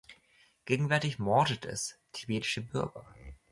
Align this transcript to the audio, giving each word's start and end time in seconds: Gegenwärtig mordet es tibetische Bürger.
Gegenwärtig 0.65 1.19
mordet 1.19 1.63
es 1.63 1.99
tibetische 2.11 2.61
Bürger. 2.63 3.05